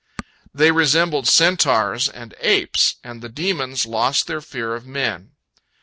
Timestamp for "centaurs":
1.27-2.09